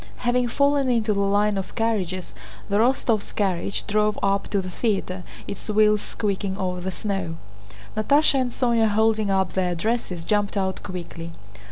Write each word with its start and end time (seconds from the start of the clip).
Having 0.25 0.47
fallen 0.47 0.89
into 0.89 1.13
the 1.13 1.19
line 1.19 1.59
of 1.59 1.75
carriages, 1.75 2.33
the 2.69 2.77
Rostóvs' 2.77 3.35
carriage 3.35 3.85
drove 3.85 4.17
up 4.23 4.47
to 4.47 4.59
the 4.59 4.71
theater, 4.71 5.23
its 5.47 5.69
wheels 5.69 6.01
squeaking 6.01 6.57
over 6.57 6.81
the 6.81 6.91
snow. 6.91 7.37
Natásha 7.95 8.41
and 8.41 8.51
Sónya, 8.51 8.87
holding 8.87 9.29
up 9.29 9.53
their 9.53 9.75
dresses, 9.75 10.23
jumped 10.23 10.57
out 10.57 10.81
quickly. 10.81 11.33